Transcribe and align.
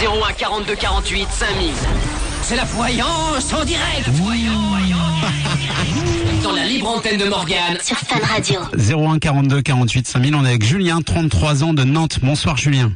01 0.00 0.32
42 0.32 0.76
48 0.76 1.26
5000. 1.28 1.72
C'est 2.42 2.54
la 2.54 2.62
voyance 2.64 3.52
en 3.52 3.64
direct. 3.64 4.08
Dans 6.44 6.52
la 6.52 6.64
libre 6.66 6.88
antenne 6.88 7.18
de 7.18 7.24
Morgane. 7.24 7.78
Sur 7.82 7.96
Fun 7.96 8.20
Radio. 8.24 8.60
01 8.76 9.18
42 9.18 9.60
48 9.60 10.06
5000. 10.06 10.34
On 10.36 10.44
est 10.44 10.50
avec 10.50 10.64
Julien, 10.64 11.00
33 11.00 11.64
ans 11.64 11.74
de 11.74 11.82
Nantes. 11.82 12.20
Bonsoir 12.22 12.56
Julien. 12.56 12.92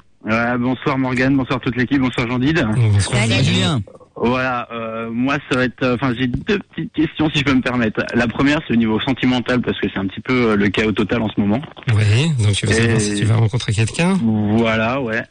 Bonsoir 0.61 0.97
Morgane, 0.97 1.37
bonsoir 1.37 1.59
toute 1.59 1.75
l'équipe, 1.77 2.01
bonsoir 2.01 2.29
Jean-Dide. 2.29 2.65
Salut. 3.01 3.45
Julien. 3.45 3.83
Voilà, 4.15 4.69
euh, 4.71 5.11
moi 5.11 5.39
ça 5.51 5.57
va 5.59 5.65
être, 5.65 5.83
euh, 5.83 5.95
enfin 5.97 6.13
j'ai 6.17 6.29
deux 6.29 6.59
petites 6.59 6.93
questions 6.93 7.29
si 7.31 7.41
je 7.41 7.45
peux 7.45 7.55
me 7.55 7.63
permettre. 7.63 8.05
La 8.15 8.29
première 8.29 8.61
c'est 8.67 8.75
au 8.75 8.77
niveau 8.77 9.01
sentimental 9.01 9.61
parce 9.61 9.81
que 9.81 9.89
c'est 9.93 9.99
un 9.99 10.07
petit 10.07 10.21
peu 10.21 10.51
euh, 10.51 10.57
le 10.57 10.69
chaos 10.69 10.93
total 10.93 11.23
en 11.23 11.29
ce 11.29 11.41
moment. 11.41 11.61
Oui, 11.93 12.31
donc 12.39 12.53
tu 12.53 12.67
veux 12.67 12.73
savoir 12.73 13.01
si 13.01 13.17
tu 13.17 13.25
vas 13.25 13.35
rencontrer 13.37 13.73
quelqu'un 13.73 14.17
Voilà, 14.23 15.01
ouais. 15.01 15.23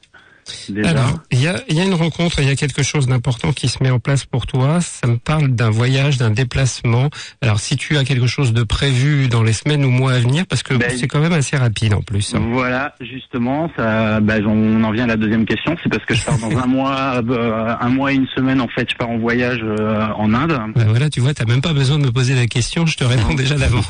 Déjà. 0.70 0.90
Alors, 0.90 1.20
il 1.32 1.42
y 1.42 1.48
a, 1.48 1.62
y 1.70 1.80
a 1.80 1.84
une 1.84 1.94
rencontre, 1.94 2.40
il 2.40 2.48
y 2.48 2.52
a 2.52 2.56
quelque 2.56 2.84
chose 2.84 3.08
d'important 3.08 3.52
qui 3.54 3.68
se 3.68 3.82
met 3.84 3.90
en 3.90 4.00
place 4.00 4.26
pour 4.26 4.46
toi. 4.48 4.80
Ça 4.82 5.08
me 5.08 5.18
parle 5.18 5.50
d'un 5.50 5.70
voyage, 5.70 6.18
d'un 6.18 6.32
déplacement. 6.32 7.10
Alors, 7.42 7.60
si 7.60 7.78
tu 7.78 7.98
as 7.98 8.04
quelque 8.04 8.28
chose 8.28 8.54
de 8.54 8.64
prévu 8.64 9.28
dans 9.28 9.44
les 9.44 9.54
semaines 9.54 9.86
ou 9.86 9.90
mois 9.90 10.14
à 10.14 10.20
venir, 10.20 10.46
parce 10.48 10.64
que 10.64 10.74
Ben, 10.74 10.92
c'est 10.98 11.08
quand 11.08 11.20
même 11.20 11.34
assez 11.34 11.58
rapide 11.58 11.94
en 11.94 12.02
plus. 12.02 12.34
hein. 12.36 12.42
Voilà, 12.52 12.96
justement, 13.02 13.70
ça, 13.78 14.20
j'en- 14.42 14.52
on 14.52 14.84
en 14.84 14.92
vient 14.92 15.04
à 15.06 15.08
la 15.08 15.18
deuxième 15.18 15.46
question. 15.46 15.76
C'est 15.84 15.90
parce 15.90 16.06
que 16.06 16.14
je 16.16 16.24
pars 16.24 16.38
dans 16.38 16.58
un 16.58 16.66
mois, 16.68 17.22
euh, 17.30 17.74
un 17.80 17.90
mois 17.90 18.12
et 18.12 18.16
une 18.16 18.28
semaine 18.36 18.62
en 18.62 18.68
fait. 18.68 18.90
Je 18.92 18.96
pars 18.96 19.10
en 19.10 19.18
voyage 19.18 19.60
euh, 19.64 20.06
en 20.16 20.34
Inde 20.34 20.58
Ben 20.76 20.88
voilà, 20.88 21.10
tu 21.10 21.20
vois, 21.20 21.34
t'as 21.34 21.46
même 21.46 21.62
pas 21.62 21.74
besoin 21.74 21.98
de 22.00 22.06
me 22.06 22.12
poser 22.12 22.36
la 22.36 22.48
question, 22.48 22.86
je 22.86 22.98
te 22.98 23.04
réponds 23.04 23.34
déjà 23.34 23.56
d'avance. 23.56 23.86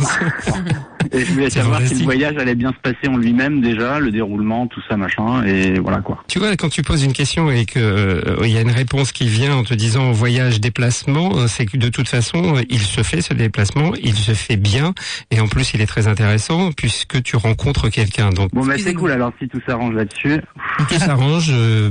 et 1.12 1.26
je 1.26 1.31
voulais 1.34 1.49
savoir 1.49 1.81
si 1.81 1.95
le 1.95 2.04
voyage 2.04 2.35
allait 2.38 2.55
bien 2.55 2.71
se 2.71 2.77
passer 2.91 3.07
en 3.07 3.18
lui-même 3.18 3.62
déjà, 3.62 3.99
le 3.99 4.12
déroulement, 4.12 4.68
tout 4.68 4.81
ça 4.90 4.98
machin, 4.98 5.43
et 5.43 5.79
voilà 5.79 5.99
quoi. 5.99 6.23
Tu 6.27 6.40
vois, 6.40 6.51
quand 6.55 6.70
tu 6.70 6.82
poses 6.82 7.04
une 7.04 7.14
question 7.14 7.50
et 7.52 7.66
que 7.66 7.80
euh, 7.80 8.38
il 8.44 8.50
y 8.52 8.58
a 8.58 8.62
une 8.62 8.72
réponse 8.72 9.12
qui 9.12 9.28
vient 9.28 9.55
en 9.55 9.64
te 9.64 9.73
disant 9.73 10.12
voyage, 10.12 10.60
déplacement, 10.60 11.38
euh, 11.38 11.48
c'est 11.48 11.66
que 11.66 11.77
de 11.77 11.90
toute 11.90 12.08
façon, 12.08 12.58
euh, 12.58 12.62
il 12.70 12.80
se 12.82 13.04
fait 13.04 13.21
ce 13.21 13.34
déplacement, 13.34 13.93
il 14.04 14.16
se 14.16 14.34
fait 14.34 14.58
bien, 14.58 14.93
et 15.32 15.40
en 15.40 15.48
plus, 15.48 15.74
il 15.74 15.82
est 15.82 15.85
très 15.85 16.08
intéressant 16.08 16.71
puisque 16.71 17.21
tu 17.24 17.35
rencontres 17.35 17.90
quelqu'un. 17.90 18.30
Donc, 18.32 18.52
Bon 18.54 18.66
bah 18.66 18.76
c'est 18.77 18.93
cool. 18.93 19.12
Alors 19.12 19.32
si 19.41 19.48
tout 19.48 19.62
s'arrange 19.66 19.93
là-dessus, 19.96 20.41
tout 20.90 20.96
s'arrange 20.99 21.49
euh, 21.52 21.90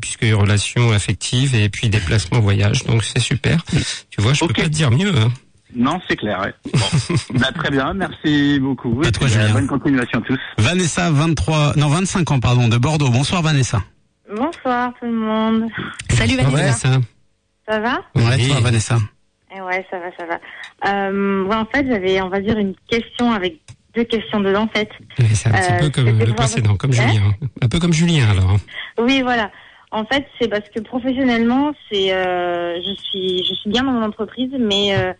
puisqu'il 0.00 0.28
y 0.28 0.30
a 0.30 0.34
une 0.34 0.40
relation 0.40 0.90
affective 0.92 1.54
et 1.54 1.68
puis 1.68 1.88
déplacement, 1.88 2.40
voyage. 2.40 2.84
Donc, 2.84 3.04
c'est 3.04 3.20
super. 3.20 3.64
Tu 4.10 4.20
vois, 4.20 4.32
je 4.34 4.44
Ok. 4.44 4.54
peux 4.54 4.62
pas 4.62 4.68
te 4.68 4.74
dire 4.74 4.90
mieux. 4.90 5.12
Hein. 5.16 5.30
non 5.76 6.00
c'est 6.08 6.16
clair. 6.16 6.40
Ouais. 6.40 6.54
Bon. 6.72 7.14
bah 7.38 7.52
très 7.54 7.70
bien, 7.70 7.92
merci 7.94 8.58
beaucoup. 8.60 9.02
Et 9.02 9.12
toi, 9.12 9.26
Julien. 9.28 9.52
bonne 9.52 9.66
continuation 9.66 10.18
à 10.20 10.22
tous. 10.22 10.38
Vanessa, 10.58 11.10
23, 11.10 11.74
non 11.76 11.88
25 11.88 12.30
ans 12.30 12.40
pardon, 12.40 12.68
de 12.68 12.76
Bordeaux. 12.78 13.10
Bonsoir 13.10 13.42
Vanessa. 13.42 13.82
Bonsoir 14.34 14.92
tout 14.98 15.06
le 15.06 15.12
monde. 15.12 15.70
Salut 16.10 16.36
ouais, 16.36 16.42
Vanessa. 16.44 16.88
ça. 17.66 17.80
Va 17.80 17.94
Ouais, 18.14 18.22
Oui. 18.36 18.48
toi 18.48 18.60
Vanessa. 18.60 18.98
Eh 19.56 19.60
Ouais, 19.62 19.86
ça 19.90 19.98
va, 19.98 20.06
ça 20.18 20.26
va. 20.26 20.38
Euh, 20.90 21.44
ouais, 21.44 21.56
en 21.56 21.64
fait, 21.66 21.86
j'avais, 21.86 22.20
on 22.20 22.28
va 22.28 22.40
dire, 22.40 22.58
une 22.58 22.74
question 22.90 23.32
avec 23.32 23.58
deux 23.94 24.04
questions 24.04 24.40
dedans, 24.40 24.62
en 24.64 24.68
fait. 24.68 24.90
C'est 25.32 25.48
un 25.48 25.52
petit 25.52 25.72
Euh, 25.72 25.78
peu 25.80 25.90
comme 25.90 26.06
c'était 26.12 26.26
le 26.26 26.34
précédent, 26.34 26.76
comme 26.76 26.90
Hein 26.90 27.08
Julien. 27.08 27.34
Un 27.62 27.68
peu 27.68 27.78
comme 27.78 27.92
Julien 27.92 28.28
alors. 28.30 28.56
Oui, 28.98 29.22
voilà. 29.22 29.50
En 29.90 30.04
fait, 30.04 30.26
c'est 30.38 30.48
parce 30.48 30.68
que 30.68 30.80
professionnellement, 30.80 31.72
c'est, 31.90 32.12
euh, 32.12 32.76
je 32.82 32.94
suis, 33.04 33.42
je 33.48 33.54
suis 33.54 33.70
bien 33.70 33.84
dans 33.84 33.92
mon 33.92 34.04
entreprise, 34.04 34.50
mais 34.58 34.94
euh, 34.94 35.14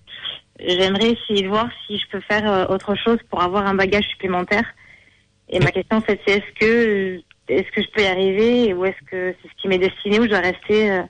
j'aimerais 0.60 1.12
essayer 1.12 1.42
de 1.44 1.48
voir 1.48 1.68
si 1.86 1.98
je 1.98 2.04
peux 2.12 2.20
faire 2.20 2.50
euh, 2.50 2.66
autre 2.66 2.94
chose 2.94 3.18
pour 3.30 3.42
avoir 3.42 3.66
un 3.66 3.74
bagage 3.74 4.04
supplémentaire. 4.08 4.64
Et 5.48 5.58
ma 5.60 5.70
question, 5.70 5.96
en 5.96 6.00
fait, 6.02 6.20
c'est 6.26 6.34
est-ce 6.36 6.60
que, 6.60 7.22
est-ce 7.48 7.70
que 7.74 7.82
je 7.82 7.88
peux 7.94 8.02
y 8.02 8.06
arriver, 8.06 8.74
ou 8.74 8.84
est-ce 8.84 9.10
que 9.10 9.34
c'est 9.42 9.48
ce 9.48 9.62
qui 9.62 9.68
m'est 9.68 9.78
destiné, 9.78 10.18
ou 10.20 10.24
je 10.24 10.28
dois 10.28 10.40
rester 10.40 10.90
euh, 10.90 11.02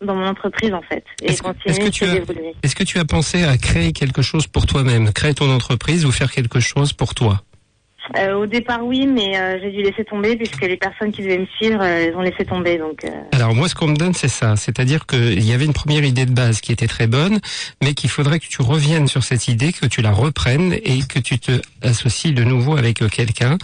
dans 0.00 0.14
mon 0.14 0.26
entreprise, 0.26 0.72
en 0.72 0.82
fait, 0.82 1.04
et 1.22 1.30
Est-ce 1.30 1.42
que- 1.42 1.48
continuer 1.48 1.70
est-ce 1.76 1.80
que 1.80 1.90
tu 1.90 2.04
as- 2.04 2.12
d'évoluer. 2.14 2.54
Est-ce 2.62 2.76
que 2.76 2.84
tu 2.84 2.98
as 2.98 3.04
pensé 3.04 3.42
à 3.44 3.56
créer 3.58 3.92
quelque 3.92 4.22
chose 4.22 4.46
pour 4.46 4.66
toi-même, 4.66 5.12
créer 5.12 5.34
ton 5.34 5.50
entreprise 5.50 6.04
ou 6.06 6.12
faire 6.12 6.30
quelque 6.30 6.60
chose 6.60 6.92
pour 6.92 7.14
toi? 7.14 7.42
Euh, 8.16 8.36
au 8.36 8.46
départ, 8.46 8.82
oui, 8.86 9.06
mais 9.06 9.36
euh, 9.36 9.58
j'ai 9.60 9.70
dû 9.70 9.82
laisser 9.82 10.02
tomber 10.02 10.34
puisque 10.34 10.62
les 10.62 10.78
personnes 10.78 11.12
qui 11.12 11.20
devaient 11.22 11.36
me 11.36 11.46
suivre, 11.58 11.82
euh, 11.82 12.06
elles 12.06 12.14
ont 12.16 12.22
laissé 12.22 12.46
tomber. 12.46 12.78
Donc, 12.78 13.04
euh, 13.04 13.08
Alors 13.32 13.54
moi, 13.54 13.68
ce 13.68 13.74
qu'on 13.74 13.88
me 13.88 13.96
donne, 13.96 14.14
c'est 14.14 14.28
ça. 14.28 14.56
C'est-à-dire 14.56 15.04
qu'il 15.04 15.44
y 15.44 15.52
avait 15.52 15.66
une 15.66 15.74
première 15.74 16.02
idée 16.04 16.24
de 16.24 16.32
base 16.32 16.62
qui 16.62 16.72
était 16.72 16.86
très 16.86 17.06
bonne, 17.06 17.38
mais 17.82 17.92
qu'il 17.92 18.08
faudrait 18.08 18.38
que 18.40 18.46
tu 18.46 18.62
reviennes 18.62 19.08
sur 19.08 19.24
cette 19.24 19.46
idée, 19.48 19.74
que 19.74 19.84
tu 19.84 20.00
la 20.00 20.10
reprennes 20.12 20.72
et 20.72 21.00
que 21.06 21.18
tu 21.18 21.38
te 21.38 21.60
associes 21.82 22.32
de 22.32 22.44
nouveau 22.44 22.78
avec 22.78 23.06
quelqu'un 23.10 23.58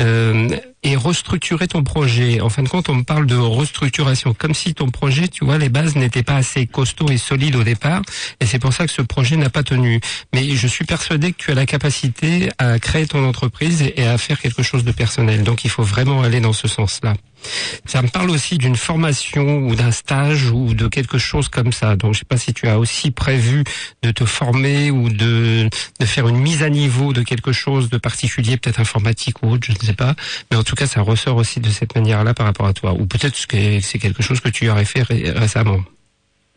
euh, 0.00 0.48
et 0.82 0.96
restructurer 0.96 1.68
ton 1.68 1.82
projet. 1.82 2.40
En 2.40 2.48
fin 2.48 2.62
de 2.62 2.68
compte, 2.68 2.88
on 2.88 2.94
me 2.94 3.02
parle 3.02 3.26
de 3.26 3.36
restructuration, 3.36 4.34
comme 4.34 4.54
si 4.54 4.74
ton 4.74 4.90
projet, 4.90 5.28
tu 5.28 5.44
vois, 5.44 5.58
les 5.58 5.68
bases 5.68 5.96
n'étaient 5.96 6.22
pas 6.22 6.36
assez 6.36 6.66
costauds 6.66 7.08
et 7.08 7.18
solides 7.18 7.56
au 7.56 7.64
départ, 7.64 8.02
et 8.40 8.46
c'est 8.46 8.58
pour 8.58 8.72
ça 8.72 8.86
que 8.86 8.92
ce 8.92 9.02
projet 9.02 9.36
n'a 9.36 9.50
pas 9.50 9.62
tenu. 9.62 10.00
Mais 10.34 10.48
je 10.50 10.66
suis 10.66 10.84
persuadé 10.84 11.32
que 11.32 11.38
tu 11.38 11.50
as 11.50 11.54
la 11.54 11.66
capacité 11.66 12.50
à 12.58 12.78
créer 12.78 13.06
ton 13.06 13.26
entreprise 13.26 13.82
et 13.96 14.06
à 14.06 14.18
faire 14.18 14.40
quelque 14.40 14.62
chose 14.62 14.84
de 14.84 14.92
personnel. 14.92 15.42
Donc 15.42 15.64
il 15.64 15.70
faut 15.70 15.82
vraiment 15.82 16.22
aller 16.22 16.40
dans 16.40 16.52
ce 16.52 16.68
sens-là. 16.68 17.14
Ça 17.84 18.02
me 18.02 18.08
parle 18.08 18.30
aussi 18.30 18.58
d'une 18.58 18.76
formation 18.76 19.58
ou 19.58 19.74
d'un 19.74 19.90
stage 19.90 20.50
ou 20.50 20.74
de 20.74 20.88
quelque 20.88 21.18
chose 21.18 21.48
comme 21.48 21.72
ça. 21.72 21.96
Donc 21.96 22.14
je 22.14 22.20
sais 22.20 22.24
pas 22.24 22.36
si 22.36 22.52
tu 22.52 22.66
as 22.68 22.78
aussi 22.78 23.10
prévu 23.10 23.64
de 24.02 24.10
te 24.10 24.24
former 24.24 24.90
ou 24.90 25.08
de, 25.08 25.68
de 26.00 26.04
faire 26.06 26.28
une 26.28 26.38
mise 26.38 26.62
à 26.62 26.68
niveau 26.70 27.12
de 27.12 27.22
quelque 27.22 27.52
chose 27.52 27.88
de 27.88 27.96
particulier, 27.98 28.56
peut-être 28.56 28.80
informatique 28.80 29.42
ou 29.42 29.50
autre, 29.50 29.66
je 29.66 29.72
ne 29.72 29.78
sais 29.78 29.94
pas. 29.94 30.14
Mais 30.50 30.56
en 30.56 30.62
tout 30.62 30.74
cas, 30.74 30.86
ça 30.86 31.00
ressort 31.00 31.36
aussi 31.36 31.60
de 31.60 31.68
cette 31.70 31.94
manière-là 31.94 32.34
par 32.34 32.46
rapport 32.46 32.66
à 32.66 32.72
toi. 32.74 32.92
Ou 32.92 33.06
peut-être 33.06 33.46
que 33.46 33.80
c'est 33.80 33.98
quelque 33.98 34.22
chose 34.22 34.40
que 34.40 34.48
tu 34.48 34.68
aurais 34.68 34.84
fait 34.84 35.02
ré- 35.02 35.30
récemment. 35.30 35.80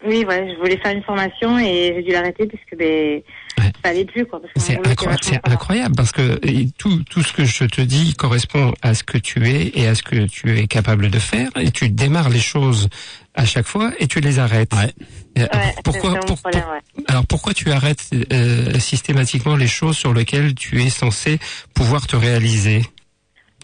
oui, 0.05 0.25
ouais, 0.25 0.49
je 0.53 0.57
voulais 0.59 0.77
faire 0.77 0.95
une 0.95 1.03
formation 1.03 1.59
et 1.59 1.93
j'ai 1.95 2.03
dû 2.03 2.11
l'arrêter 2.11 2.47
parce 2.47 2.63
que 2.69 2.75
ben, 2.75 3.21
Ouais. 3.61 3.71
ça 3.83 3.89
allait 3.91 4.05
plus 4.05 4.25
quoi. 4.25 4.41
parce 4.41 4.53
que 4.53 4.59
mon 4.59 4.83
C'est 5.21 5.39
incroyable, 5.47 5.95
parce 5.95 6.11
que 6.11 6.39
tout, 6.77 7.03
tout 7.09 7.21
ce 7.23 7.33
que 7.33 7.45
je 7.45 7.65
te 7.65 7.81
dis 7.81 8.13
correspond 8.15 8.73
à 8.81 8.93
ce 8.93 9.03
que 9.03 9.17
tu 9.17 9.47
es 9.47 9.71
et 9.75 9.87
à 9.87 9.95
ce 9.95 10.03
que 10.03 10.25
tu 10.27 10.57
es 10.57 10.67
capable 10.67 11.09
de 11.09 11.19
faire 11.19 11.49
et 11.59 11.71
tu 11.71 11.89
démarres 11.89 12.29
les 12.29 12.39
choses 12.39 12.89
à 13.35 13.45
chaque 13.45 13.67
fois 13.67 13.91
et 13.99 14.07
tu 14.07 14.19
les 14.19 14.39
arrêtes. 14.39 14.73
Ouais. 14.73 14.91
Euh, 15.39 15.47
Ouais, 15.53 15.73
pourquoi, 15.83 16.19
pour- 16.19 16.37
problème, 16.41 16.63
ouais. 16.71 17.03
alors 17.07 17.25
pourquoi 17.25 17.53
tu 17.53 17.71
arrêtes 17.71 18.09
euh, 18.33 18.77
systématiquement 18.79 19.55
les 19.55 19.67
choses 19.67 19.97
sur 19.97 20.13
lesquelles 20.13 20.53
tu 20.55 20.81
es 20.81 20.89
censé 20.89 21.39
pouvoir 21.73 22.05
te 22.07 22.15
réaliser? 22.17 22.81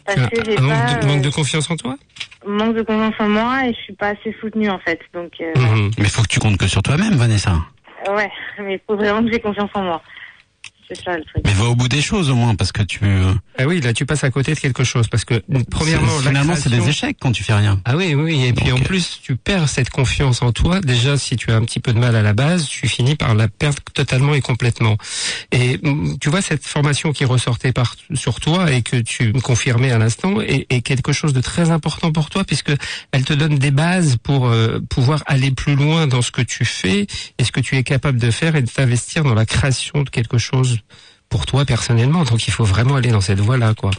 Parce 0.06 0.30
que 0.30 0.38
j'ai 0.46 0.58
manque, 0.62 0.72
pas 0.86 0.94
de, 1.02 1.06
manque 1.06 1.22
de 1.22 1.28
euh, 1.28 1.32
confiance 1.32 1.70
en 1.70 1.76
toi? 1.76 1.98
manque 2.48 2.76
de 2.78 2.82
confiance 2.84 3.16
en 3.20 3.28
moi 3.28 3.66
et 3.68 3.74
je 3.74 3.80
suis 3.82 3.94
pas 3.96 4.10
assez 4.10 4.34
soutenue 4.40 4.70
en 4.70 4.80
fait. 4.80 5.00
Donc, 5.14 5.32
euh, 5.42 5.60
Mhm. 5.60 5.92
Mais 5.98 6.08
faut 6.08 6.22
que 6.22 6.28
tu 6.30 6.40
comptes 6.40 6.56
que 6.58 6.68
sur 6.68 6.82
toi-même 6.82 7.16
Vanessa. 7.16 7.58
Ouais, 8.10 8.32
mais 8.60 8.76
il 8.76 8.80
faut 8.86 8.96
vraiment 8.96 9.24
que 9.24 9.32
j'ai 9.32 9.40
confiance 9.40 9.72
en 9.74 9.82
moi. 9.82 10.02
C'est 10.88 11.04
ça 11.04 11.18
le 11.18 11.24
truc. 11.26 11.44
Mais 11.46 11.54
va 11.54 11.66
au 11.66 11.76
bout 11.76 11.88
des 11.90 12.02
choses 12.02 12.30
au 12.30 12.36
moins 12.36 12.56
parce 12.56 12.72
que 12.72 12.82
tu 12.82 13.00
euh, 13.04 13.34
Ah 13.58 13.66
oui, 13.68 13.82
là 13.82 13.92
tu 13.94 14.06
passes 14.06 14.24
à 14.24 14.30
côté 14.32 14.54
de 14.54 14.60
quelque 14.60 14.84
chose 14.84 15.08
parce 15.10 15.26
que 15.26 15.42
premièrement, 15.70 16.08
c'est- 16.20 16.28
finalement 16.28 16.56
c'est 16.56 16.70
création- 16.70 16.84
des 16.86 16.90
échecs 16.90 17.18
quand 17.20 17.32
tu 17.34 17.44
fais 17.44 17.54
rien. 17.54 17.82
Ah 17.86 17.98
oui, 17.98 18.16
oui, 18.16 18.46
et 18.46 18.54
puis 18.54 18.68
Donc, 18.70 18.80
en 18.80 18.82
euh, 18.82 18.86
plus, 18.86 19.20
tu 19.22 19.36
perds 19.36 19.68
cette 19.68 19.90
confiance 19.90 20.42
en 20.42 20.52
toi. 20.52 20.80
Déjà, 20.80 21.18
si 21.18 21.36
tu 21.36 21.52
as 21.52 21.56
un 21.56 21.62
petit 21.64 21.80
peu 21.80 21.92
de 21.94 22.00
mal 22.00 22.16
à 22.16 22.22
la 22.22 22.34
base, 22.34 22.68
tu 22.68 22.88
finis 22.88 23.16
par 23.16 23.36
la 23.36 23.48
perdre 23.50 23.80
totalement 23.94 24.34
et 24.34 24.42
complètement. 24.42 24.98
Et 25.52 25.78
mm, 25.78 26.18
tu 26.20 26.30
vois, 26.30 26.42
cette 26.42 26.64
formation 26.66 27.12
qui 27.12 27.26
ressortait 27.26 27.74
par, 27.74 27.96
sur 28.14 28.40
toi 28.40 28.72
et 28.72 28.82
que 28.82 28.98
tu 28.98 29.34
me 29.34 29.42
confirmais 29.42 29.92
à 29.92 29.98
l'instant 29.98 30.40
est, 30.42 30.68
est 30.70 30.82
quelque 30.82 31.12
chose 31.12 31.34
de 31.34 31.42
très 31.42 31.70
important 31.72 32.12
pour 32.12 32.30
toi 32.30 32.44
puisque 32.46 32.72
elle 33.12 33.26
te 33.26 33.34
donne 33.34 33.58
des 33.58 33.72
bases 33.72 34.18
pour 34.24 34.48
euh, 34.48 34.80
pouvoir 34.90 35.24
aller 35.26 35.52
plus 35.52 35.76
loin 35.76 36.08
dans 36.08 36.22
ce 36.22 36.32
que 36.32 36.42
tu 36.42 36.64
fais 36.66 37.08
et 37.38 37.44
ce 37.44 37.52
que 37.52 37.60
tu 37.60 37.76
es 37.76 37.84
capable 37.84 38.20
de 38.20 38.32
faire 38.32 38.56
et 38.56 38.62
de 38.62 38.70
t'investir 38.70 39.24
dans 39.24 39.34
la 39.34 39.46
création 39.46 40.04
de 40.04 40.10
quelque 40.10 40.38
chose 40.38 40.77
pour 41.30 41.46
toi 41.46 41.66
personnellement. 41.66 42.24
Donc 42.24 42.48
il 42.48 42.52
faut 42.52 42.64
vraiment 42.64 42.96
aller 42.96 43.12
dans 43.12 43.22
cette 43.22 43.40
voie-là, 43.40 43.74
quoi. 43.74 43.92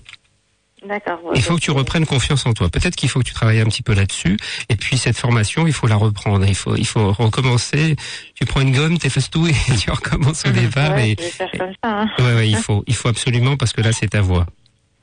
D'accord. 0.87 1.19
Il 1.34 1.43
faut 1.43 1.56
que 1.56 1.61
tu 1.61 1.72
reprennes 1.72 2.06
confiance 2.06 2.47
en 2.47 2.53
toi. 2.53 2.69
Peut-être 2.69 2.94
qu'il 2.94 3.09
faut 3.09 3.19
que 3.19 3.25
tu 3.25 3.34
travailles 3.34 3.61
un 3.61 3.66
petit 3.66 3.83
peu 3.83 3.94
là-dessus. 3.94 4.37
Et 4.69 4.77
puis 4.77 4.97
cette 4.97 5.17
formation, 5.17 5.67
il 5.67 5.73
faut 5.73 5.88
la 5.88 5.97
reprendre. 5.97 6.47
Il 6.47 6.55
faut, 6.55 6.76
il 6.76 6.87
faut 6.87 7.12
recommencer. 7.12 7.97
Tu 8.35 8.47
prends 8.47 8.61
une 8.61 8.73
gomme, 8.73 8.97
t'effaces 8.97 9.31
tout 9.31 9.47
et 9.47 9.53
tu 9.79 9.91
recommences 9.91 10.44
au 10.47 10.50
départ. 10.50 10.94
Ouais, 10.94 11.11
Et 11.11 11.17
je 11.19 11.23
vais 11.25 11.31
faire 11.31 11.50
comme 11.58 11.73
ça. 11.82 12.00
Hein. 12.03 12.11
ouais, 12.20 12.35
ouais, 12.35 12.49
il 12.49 12.56
faut, 12.56 12.85
il 12.87 12.94
faut 12.94 13.08
absolument 13.08 13.56
parce 13.56 13.73
que 13.73 13.81
là, 13.81 13.93
c'est 13.93 14.08
ta 14.08 14.20
voix. 14.20 14.47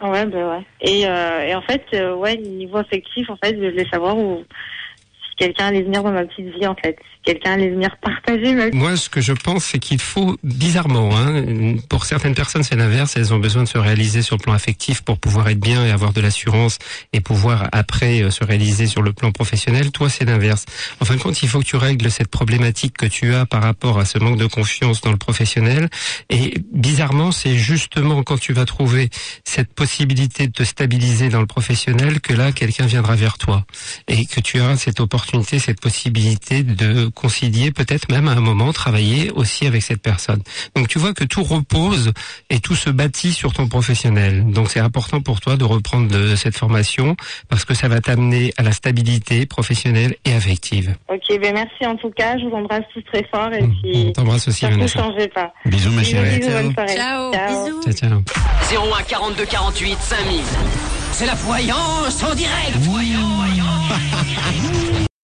Ouais, 0.02 0.26
ben 0.26 0.50
ouais. 0.50 0.66
Et, 0.82 1.08
euh, 1.08 1.46
et 1.46 1.56
en 1.56 1.62
fait, 1.62 1.84
euh, 1.94 2.16
ouais, 2.16 2.38
niveau 2.38 2.78
affectif, 2.78 3.30
en 3.30 3.38
fait, 3.38 3.56
je 3.56 3.70
voulais 3.70 3.88
savoir 3.90 4.18
où 4.18 4.44
quelqu'un 5.38 5.68
allait 5.68 5.84
venir 5.84 6.04
dans 6.04 6.12
ma 6.12 6.26
petite 6.26 6.48
vie 6.58 6.68
en 6.68 6.76
fait. 6.76 6.98
Quelqu'un 7.24 7.54
allait 7.54 7.72
venir 7.72 7.90
partager 7.98 8.54
ma 8.54 8.70
vie. 8.70 8.78
Moi, 8.78 8.96
ce 8.98 9.10
que 9.10 9.20
je 9.20 9.34
pense, 9.34 9.66
c'est 9.66 9.80
qu'il 9.80 10.00
faut, 10.00 10.38
bizarrement, 10.44 11.10
hein, 11.18 11.44
pour 11.90 12.06
certaines 12.06 12.36
personnes, 12.36 12.62
c'est 12.62 12.76
l'inverse. 12.76 13.16
Elles 13.18 13.34
ont 13.34 13.40
besoin 13.40 13.64
de 13.64 13.68
se 13.68 13.80
réaliser 13.80 14.22
sur 14.22 14.38
le 14.38 14.42
plan 14.42 14.54
affectif 14.54 15.02
pour 15.02 15.18
pouvoir 15.18 15.50
être 15.50 15.60
bien 15.60 15.84
et 15.84 15.90
avoir 15.90 16.14
de 16.14 16.22
l'assurance 16.22 16.78
et 17.14 17.22
pouvoir 17.22 17.68
après 17.72 18.22
euh, 18.22 18.30
se 18.30 18.44
réaliser 18.44 18.86
sur 18.86 19.02
le 19.02 19.12
plan 19.12 19.32
professionnel. 19.32 19.92
Toi, 19.92 20.10
c'est 20.10 20.26
l'inverse. 20.26 20.66
En 21.00 21.06
fin 21.06 21.16
de 21.16 21.22
compte, 21.22 21.42
il 21.42 21.50
faut 21.50 21.60
que 21.60 21.66
tu 21.66 21.78
règles 21.78 22.12
cette 22.12 22.30
problématique 22.30 22.96
que 22.96 23.08
tu 23.08 23.34
as 23.34 23.48
par 23.48 23.64
rapport 23.64 23.98
à 23.98 24.06
ce 24.06 24.20
manque 24.20 24.38
de 24.38 24.46
confiance 24.46 25.02
dans 25.02 25.12
le 25.12 25.18
professionnel. 25.18 25.90
Et 26.30 26.54
bizarrement, 26.72 27.32
c'est 27.32 27.56
justement 27.56 28.22
quand 28.22 28.40
tu 28.40 28.54
vas 28.54 28.66
trouver 28.66 29.10
cette 29.44 29.74
possibilité 29.74 30.46
de 30.46 30.52
te 30.52 30.64
stabiliser 30.64 31.30
dans 31.30 31.42
le 31.42 31.48
professionnel 31.48 32.22
que 32.22 32.34
là, 32.34 32.52
quelqu'un 32.52 32.86
viendra 32.86 33.16
vers 33.16 33.40
toi 33.40 33.66
et 34.08 34.28
que 34.28 34.40
tu 34.42 34.62
auras 34.62 34.78
cette 34.78 35.00
opportunité, 35.00 35.25
cette 35.60 35.82
possibilité 35.82 36.64
de 36.64 37.08
concilier, 37.08 37.72
peut-être 37.72 38.10
même 38.12 38.28
à 38.28 38.32
un 38.32 38.42
moment 38.42 38.72
travailler 38.74 39.32
aussi 39.32 39.66
avec 39.68 39.82
cette 39.84 40.02
personne. 40.02 40.42
Donc 40.76 40.88
tu 40.88 41.00
vois 41.00 41.14
que 41.14 41.24
tout 41.24 41.44
repose 41.44 42.12
et 42.50 42.60
tout 42.60 42.76
se 42.76 42.90
bâtit 42.90 43.34
sur 43.34 43.54
ton 43.54 43.68
professionnel. 43.68 44.46
Donc 44.52 44.70
c'est 44.72 44.80
important 44.80 45.22
pour 45.22 45.40
toi 45.42 45.58
de 45.58 45.64
reprendre 45.64 46.08
de 46.08 46.36
cette 46.36 46.56
formation 46.58 47.16
parce 47.50 47.66
que 47.66 47.74
ça 47.74 47.88
va 47.88 48.02
t'amener 48.02 48.54
à 48.58 48.64
la 48.64 48.72
stabilité 48.72 49.46
professionnelle 49.46 50.16
et 50.26 50.34
affective. 50.34 50.96
Ok, 51.10 51.40
ben 51.42 51.54
merci 51.54 51.86
en 51.86 51.96
tout 51.96 52.12
cas. 52.12 52.38
Je 52.38 52.46
vous 52.46 52.56
embrasse 52.56 52.84
tous 52.94 53.04
très 53.12 53.24
fort 53.34 53.52
et 53.54 53.64
On 53.64 53.70
puis 53.82 54.14
t'embrasse 54.14 54.48
aussi, 54.48 54.66
Vanessa. 54.66 55.00
changez 55.04 55.28
pas. 55.30 55.54
Bisous 55.66 55.92
ma 55.92 56.04
chérie. 56.04 56.40
bisous, 56.40 56.52
bonne 56.52 56.74
soirée. 56.74 56.96
Ciao. 56.96 57.32
Ciao. 57.34 57.66
Bisous. 57.66 57.82
Ciao, 57.94 58.10
ciao. 58.10 58.24
01 59.00 59.04
42 59.04 59.46
48 59.46 59.98
5000. 60.00 60.42
C'est 61.12 61.26
la 61.28 61.36
voyance 61.36 62.24
en 62.24 62.36
direct. 62.36 62.76